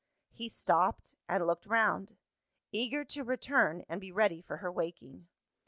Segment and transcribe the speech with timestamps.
[0.31, 2.17] He stopped, and looked round;
[2.71, 5.27] eager to return, and be ready for her waking.